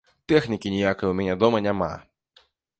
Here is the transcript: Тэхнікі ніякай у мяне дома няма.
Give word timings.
Тэхнікі 0.31 0.71
ніякай 0.77 1.11
у 1.11 1.15
мяне 1.21 1.37
дома 1.45 1.63
няма. 1.69 1.93